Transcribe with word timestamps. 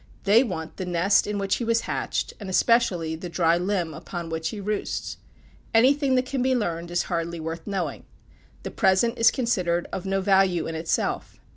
They 0.23 0.43
want 0.43 0.77
the 0.77 0.85
nest 0.87 1.27
in 1.27 1.37
which 1.37 1.57
he 1.57 1.63
was 1.63 1.81
hatched, 1.81 2.33
and 2.39 2.49
especially 2.49 3.15
the 3.15 3.29
dry 3.29 3.59
limb 3.59 3.93
upon 3.93 4.29
which 4.29 4.49
he 4.49 4.59
roosts. 4.59 5.17
Anything 5.75 6.15
that 6.15 6.25
can 6.25 6.41
be 6.41 6.55
learned 6.55 6.89
is 6.89 7.03
hardly 7.03 7.39
worth 7.39 7.67
knowing. 7.67 8.05
The 8.63 8.71
present 8.71 9.19
is 9.19 9.29
considered 9.29 9.87
of 9.93 10.07
no 10.07 10.19
value 10.19 10.65
in 10.65 10.73
itself. 10.73 11.39